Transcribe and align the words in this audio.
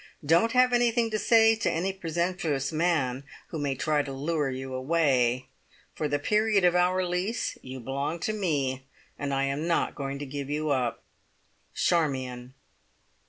Don't 0.25 0.53
have 0.53 0.73
anything 0.73 1.11
to 1.11 1.19
say 1.19 1.53
to 1.55 1.69
any 1.69 1.93
presumptuous 1.93 2.71
man 2.71 3.23
who 3.49 3.59
may 3.59 3.75
try 3.75 4.01
to 4.01 4.11
lure 4.11 4.49
you 4.49 4.73
away. 4.73 5.45
For 5.93 6.07
the 6.07 6.17
period 6.17 6.65
of 6.65 6.75
our 6.75 7.05
lease 7.05 7.55
you 7.61 7.79
belong 7.79 8.17
to 8.21 8.33
me, 8.33 8.87
and 9.19 9.31
I 9.31 9.43
am 9.43 9.67
not 9.67 9.93
going 9.93 10.17
to 10.17 10.25
give 10.25 10.49
you 10.49 10.71
up. 10.71 11.03
"Charmion." 11.75 12.55